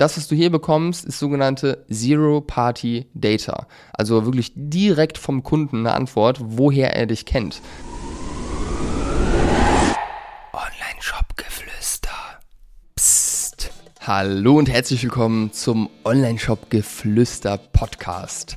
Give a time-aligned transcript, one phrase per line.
[0.00, 3.66] das, was du hier bekommst, ist sogenannte Zero-Party Data.
[3.92, 7.60] Also wirklich direkt vom Kunden eine Antwort, woher er dich kennt.
[10.54, 12.08] Online-Shop-Geflüster.
[12.96, 13.72] Psst.
[14.00, 18.56] Hallo und herzlich willkommen zum Online-Shop-Geflüster Podcast.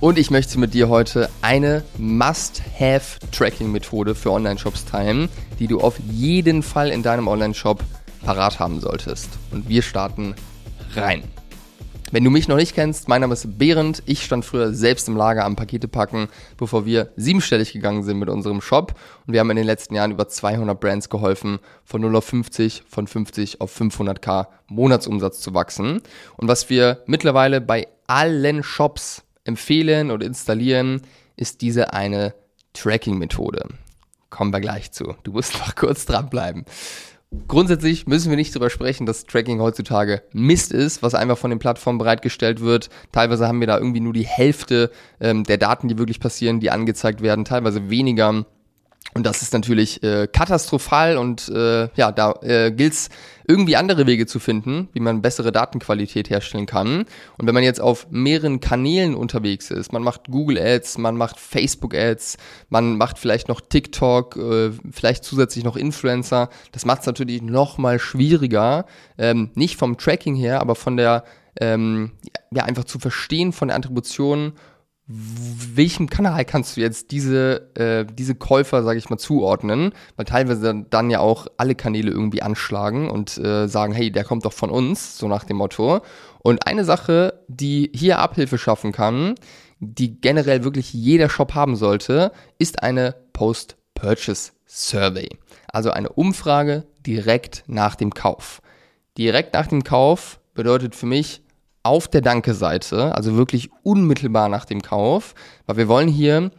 [0.00, 5.28] Und ich möchte mit dir heute eine Must-Have-Tracking-Methode für Online-Shops teilen,
[5.58, 7.84] die du auf jeden Fall in deinem Online-Shop
[8.24, 9.28] parat haben solltest.
[9.50, 10.34] Und wir starten
[10.96, 11.24] rein.
[12.12, 14.02] Wenn du mich noch nicht kennst, mein Name ist Behrend.
[14.04, 18.28] Ich stand früher selbst im Lager am Pakete packen, bevor wir siebenstellig gegangen sind mit
[18.28, 18.94] unserem Shop.
[19.26, 22.82] Und wir haben in den letzten Jahren über 200 Brands geholfen, von 0 auf 50,
[22.88, 26.02] von 50 auf 500k Monatsumsatz zu wachsen.
[26.36, 31.02] Und was wir mittlerweile bei allen Shops empfehlen und installieren,
[31.36, 32.34] ist diese eine
[32.72, 33.68] Tracking-Methode.
[34.30, 35.14] Kommen wir gleich zu.
[35.22, 36.64] Du musst noch kurz dranbleiben.
[37.46, 41.60] Grundsätzlich müssen wir nicht darüber sprechen, dass Tracking heutzutage Mist ist, was einfach von den
[41.60, 42.90] Plattformen bereitgestellt wird.
[43.12, 46.72] Teilweise haben wir da irgendwie nur die Hälfte ähm, der Daten, die wirklich passieren, die
[46.72, 48.46] angezeigt werden, teilweise weniger.
[49.14, 53.08] Und das ist natürlich äh, katastrophal und äh, ja, da äh, gilt es
[53.46, 57.06] irgendwie andere Wege zu finden, wie man bessere Datenqualität herstellen kann.
[57.36, 61.40] Und wenn man jetzt auf mehreren Kanälen unterwegs ist, man macht Google Ads, man macht
[61.40, 62.36] Facebook Ads,
[62.68, 67.78] man macht vielleicht noch TikTok, äh, vielleicht zusätzlich noch Influencer, das macht es natürlich noch
[67.78, 68.86] mal schwieriger,
[69.18, 71.24] ähm, nicht vom Tracking her, aber von der
[71.60, 72.12] ähm,
[72.52, 74.52] ja einfach zu verstehen von der Attribution
[75.12, 79.92] welchem Kanal kannst du jetzt diese, äh, diese Käufer, sage ich mal, zuordnen?
[80.16, 84.44] Weil teilweise dann ja auch alle Kanäle irgendwie anschlagen und äh, sagen, hey, der kommt
[84.44, 86.00] doch von uns, so nach dem Motto.
[86.40, 89.34] Und eine Sache, die hier Abhilfe schaffen kann,
[89.80, 95.28] die generell wirklich jeder Shop haben sollte, ist eine Post-Purchase Survey.
[95.72, 98.62] Also eine Umfrage direkt nach dem Kauf.
[99.18, 101.42] Direkt nach dem Kauf bedeutet für mich,
[101.82, 105.34] auf der Danke-Seite, also wirklich unmittelbar nach dem Kauf,
[105.66, 106.50] weil wir wollen hier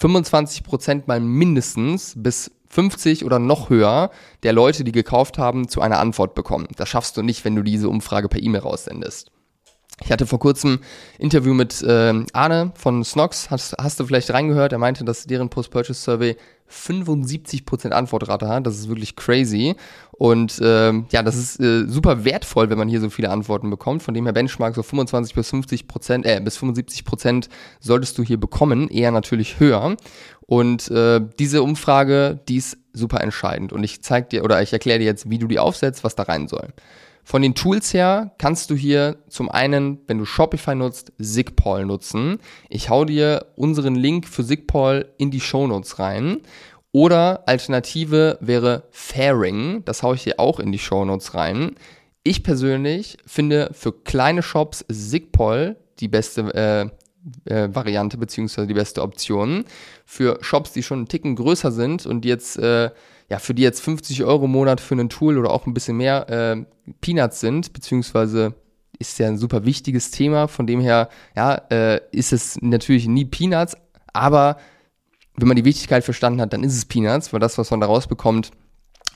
[0.00, 4.10] 25% mal mindestens bis 50 oder noch höher
[4.42, 6.68] der Leute, die gekauft haben, zu einer Antwort bekommen.
[6.76, 9.32] Das schaffst du nicht, wenn du diese Umfrage per E-Mail raussendest.
[10.02, 10.78] Ich hatte vor kurzem
[11.18, 15.50] Interview mit äh, Arne von Snox, hast, hast du vielleicht reingehört, er meinte, dass deren
[15.50, 16.36] Post-Purchase-Survey
[16.70, 18.66] 75% Antwortrate hat.
[18.66, 19.74] Das ist wirklich crazy.
[20.12, 24.02] Und ähm, ja, das ist äh, super wertvoll, wenn man hier so viele Antworten bekommt.
[24.02, 27.48] Von dem her Benchmark so 25 bis 50 Prozent, äh, bis 75 Prozent
[27.80, 29.96] solltest du hier bekommen, eher natürlich höher.
[30.46, 33.72] Und äh, diese Umfrage, die ist super entscheidend.
[33.72, 36.24] Und ich zeige dir oder ich erkläre dir jetzt, wie du die aufsetzt, was da
[36.24, 36.68] rein soll.
[37.30, 42.40] Von den Tools her kannst du hier zum einen, wenn du Shopify nutzt, Sigpol nutzen.
[42.68, 46.38] Ich hau dir unseren Link für Sigpol in die Show Notes rein.
[46.90, 49.84] Oder Alternative wäre Fairing.
[49.84, 51.76] Das haue ich dir auch in die Show Notes rein.
[52.24, 59.02] Ich persönlich finde für kleine Shops Sigpol die beste äh, äh, Variante beziehungsweise die beste
[59.02, 59.66] Option.
[60.04, 62.90] Für Shops, die schon einen Ticken größer sind und jetzt äh,
[63.30, 65.96] ja, für die jetzt 50 Euro im Monat für ein Tool oder auch ein bisschen
[65.96, 66.64] mehr äh,
[67.00, 68.54] Peanuts sind, beziehungsweise
[68.98, 70.48] ist ja ein super wichtiges Thema.
[70.48, 73.76] Von dem her, ja, äh, ist es natürlich nie Peanuts,
[74.12, 74.56] aber
[75.36, 77.86] wenn man die Wichtigkeit verstanden hat, dann ist es Peanuts, weil das, was man da
[77.86, 78.50] rausbekommt,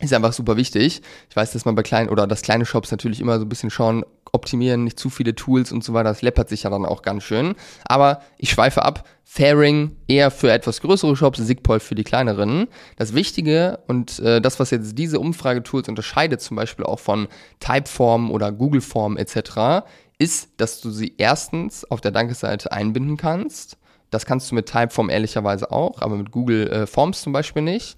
[0.00, 1.02] ist einfach super wichtig.
[1.30, 3.70] Ich weiß, dass man bei kleinen oder dass kleine Shops natürlich immer so ein bisschen
[3.70, 6.10] schauen, optimieren, nicht zu viele Tools und so weiter.
[6.10, 7.54] Das läppert sich ja dann auch ganz schön.
[7.84, 9.08] Aber ich schweife ab.
[9.22, 12.66] Fairing eher für etwas größere Shops, Sigpol für die kleineren.
[12.96, 17.28] Das Wichtige und äh, das, was jetzt diese Umfragetools unterscheidet, zum Beispiel auch von
[17.60, 19.86] Typeform oder Googleform etc.,
[20.18, 23.78] ist, dass du sie erstens auf der Danke-Seite einbinden kannst.
[24.10, 27.96] Das kannst du mit Typeform ehrlicherweise auch, aber mit Google äh, Forms zum Beispiel nicht.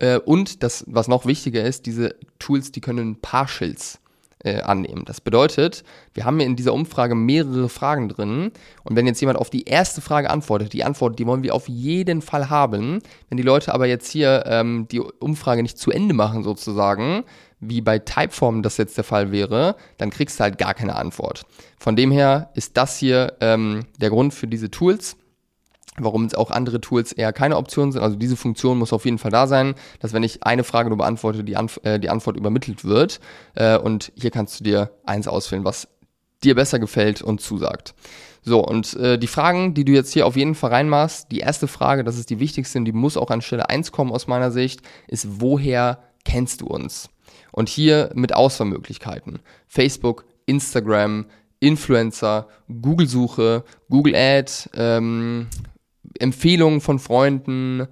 [0.00, 4.00] Äh, und das, was noch wichtiger ist, diese Tools, die können Partials
[4.44, 5.04] äh, annehmen.
[5.04, 5.82] Das bedeutet,
[6.14, 8.52] wir haben in dieser Umfrage mehrere Fragen drin
[8.84, 11.68] und wenn jetzt jemand auf die erste Frage antwortet, die Antwort, die wollen wir auf
[11.68, 13.00] jeden Fall haben.
[13.28, 17.24] Wenn die Leute aber jetzt hier ähm, die Umfrage nicht zu Ende machen sozusagen,
[17.60, 21.44] wie bei Typeform das jetzt der Fall wäre, dann kriegst du halt gar keine Antwort.
[21.78, 25.16] Von dem her ist das hier ähm, der Grund für diese Tools
[26.04, 28.02] warum es auch andere Tools eher keine Option sind.
[28.02, 30.98] Also diese Funktion muss auf jeden Fall da sein, dass wenn ich eine Frage nur
[30.98, 33.20] beantworte, die, Anf äh, die Antwort übermittelt wird.
[33.54, 35.88] Äh, und hier kannst du dir eins auswählen, was
[36.42, 37.94] dir besser gefällt und zusagt.
[38.42, 41.68] So, und äh, die Fragen, die du jetzt hier auf jeden Fall reinmachst, die erste
[41.68, 44.80] Frage, das ist die wichtigste die muss auch an Stelle 1 kommen aus meiner Sicht,
[45.06, 47.10] ist, woher kennst du uns?
[47.52, 49.40] Und hier mit Auswahlmöglichkeiten.
[49.66, 51.26] Facebook, Instagram,
[51.60, 55.48] Influencer, Google-Suche, Google Ad, ähm,
[56.18, 57.88] Empfehlungen von Freunden,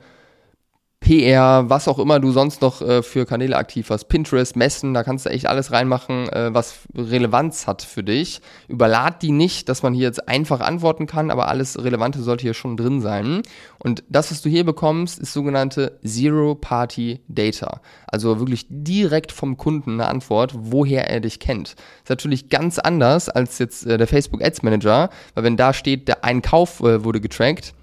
[1.07, 5.05] PR, was auch immer du sonst noch äh, für Kanäle aktiv hast, Pinterest, Messen, da
[5.05, 8.41] kannst du echt alles reinmachen, äh, was Relevanz hat für dich.
[8.67, 12.55] Überlad die nicht, dass man hier jetzt einfach antworten kann, aber alles Relevante sollte hier
[12.55, 13.43] schon drin sein.
[13.79, 17.83] Und das, was du hier bekommst, ist sogenannte Zero-Party Data.
[18.09, 21.77] Also wirklich direkt vom Kunden eine Antwort, woher er dich kennt.
[22.03, 26.09] Ist natürlich ganz anders als jetzt äh, der Facebook Ads Manager, weil wenn da steht,
[26.09, 27.75] der ein Kauf äh, wurde getrackt,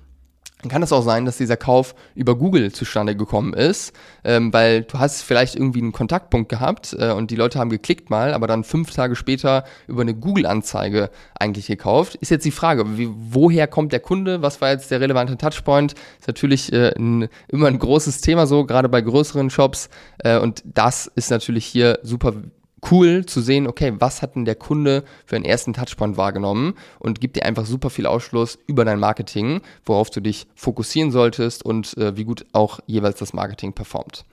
[0.69, 3.93] kann es auch sein, dass dieser Kauf über Google zustande gekommen ist,
[4.23, 8.09] ähm, weil du hast vielleicht irgendwie einen Kontaktpunkt gehabt äh, und die Leute haben geklickt
[8.09, 12.15] mal, aber dann fünf Tage später über eine Google-Anzeige eigentlich gekauft.
[12.15, 14.41] Ist jetzt die Frage, wie, woher kommt der Kunde?
[14.41, 15.93] Was war jetzt der relevante Touchpoint?
[16.19, 19.89] Ist natürlich äh, ein, immer ein großes Thema so, gerade bei größeren Shops
[20.19, 22.33] äh, und das ist natürlich hier super
[22.91, 27.21] cool zu sehen, okay, was hat denn der Kunde für einen ersten Touchpoint wahrgenommen und
[27.21, 31.97] gibt dir einfach super viel Ausschluss über dein Marketing, worauf du dich fokussieren solltest und
[31.97, 34.25] äh, wie gut auch jeweils das Marketing performt.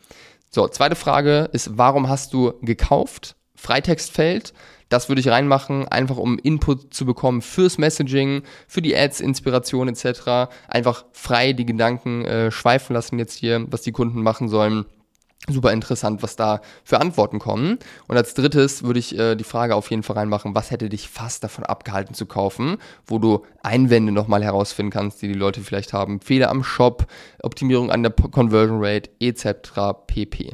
[0.50, 3.36] So, zweite Frage ist, warum hast du gekauft?
[3.54, 4.52] Freitextfeld.
[4.88, 9.86] Das würde ich reinmachen, einfach um Input zu bekommen fürs Messaging, für die Ads, Inspiration
[9.86, 10.50] etc.
[10.66, 14.86] Einfach frei die Gedanken äh, schweifen lassen jetzt hier, was die Kunden machen sollen
[15.48, 17.78] super interessant, was da für Antworten kommen.
[18.08, 21.08] Und als drittes würde ich äh, die Frage auf jeden Fall reinmachen, was hätte dich
[21.08, 22.76] fast davon abgehalten zu kaufen,
[23.06, 26.20] wo du Einwände nochmal herausfinden kannst, die die Leute vielleicht haben.
[26.20, 27.06] Fehler am Shop,
[27.42, 30.04] Optimierung an der Conversion Rate etc.
[30.06, 30.52] pp.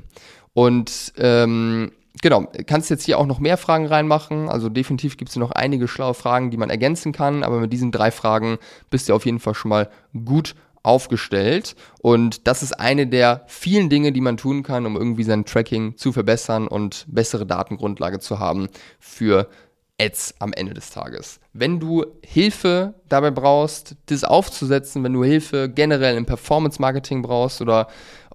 [0.55, 1.93] Und ähm,
[2.23, 4.49] genau, kannst jetzt hier auch noch mehr Fragen reinmachen.
[4.49, 7.43] Also definitiv gibt es noch einige schlaue Fragen, die man ergänzen kann.
[7.43, 9.91] Aber mit diesen drei Fragen bist du auf jeden Fall schon mal
[10.25, 10.55] gut
[10.87, 11.75] aufgestellt.
[12.01, 15.97] Und das ist eine der vielen Dinge, die man tun kann, um irgendwie sein Tracking
[15.97, 18.69] zu verbessern und bessere Datengrundlage zu haben
[19.01, 19.49] für
[20.01, 21.41] Ads am Ende des Tages.
[21.53, 27.63] Wenn du Hilfe dabei brauchst, das aufzusetzen, wenn du Hilfe generell im Performance Marketing brauchst
[27.63, 27.89] oder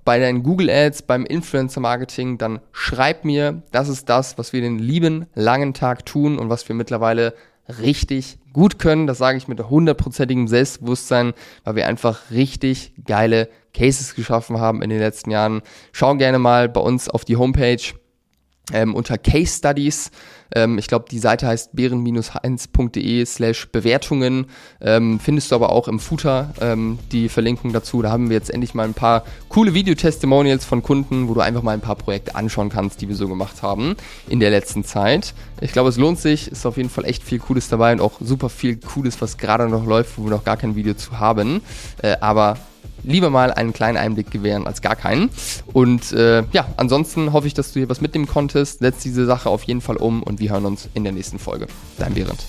[0.03, 4.61] bei deinen Google Ads, beim Influencer Marketing, dann schreib mir, das ist das, was wir
[4.61, 7.35] den lieben langen Tag tun und was wir mittlerweile
[7.67, 9.07] richtig gut können.
[9.07, 14.89] Das sage ich mit hundertprozentigem Selbstbewusstsein, weil wir einfach richtig geile Cases geschaffen haben in
[14.89, 15.61] den letzten Jahren.
[15.91, 17.81] Schau gerne mal bei uns auf die Homepage
[18.73, 20.11] ähm, unter Case Studies.
[20.53, 24.47] Ähm, ich glaube, die Seite heißt bären-1.de slash Bewertungen.
[24.81, 28.01] Ähm, findest du aber auch im Footer ähm, die Verlinkung dazu.
[28.01, 31.63] Da haben wir jetzt endlich mal ein paar coole Videotestimonials von Kunden, wo du einfach
[31.63, 33.95] mal ein paar Projekte anschauen kannst, die wir so gemacht haben
[34.27, 35.33] in der letzten Zeit.
[35.61, 36.51] Ich glaube, es lohnt sich.
[36.51, 39.69] Ist auf jeden Fall echt viel Cooles dabei und auch super viel Cooles, was gerade
[39.69, 41.61] noch läuft, wo wir noch gar kein Video zu haben.
[42.01, 42.57] Äh, aber
[43.03, 45.29] lieber mal einen kleinen Einblick gewähren als gar keinen.
[45.73, 48.79] Und äh, ja, ansonsten hoffe ich, dass du hier was mitnehmen konntest.
[48.79, 51.67] Setz diese Sache auf jeden Fall um und wir hören uns in der nächsten Folge.
[51.97, 52.45] Dein Behrendt.